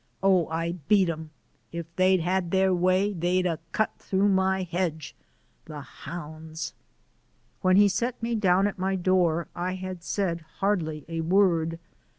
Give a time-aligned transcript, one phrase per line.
[0.23, 1.29] Oh, I beat 'em.
[1.71, 5.13] If they'd had their way, they'd 'a' cut through my hedge
[5.65, 6.73] the hounds!"
[7.61, 11.77] When he set me down at my door, I had said hardly a word.